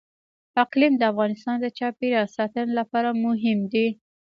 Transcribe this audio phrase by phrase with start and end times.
[0.63, 3.87] اقلیم د افغانستان د چاپیریال ساتنې لپاره مهم دي.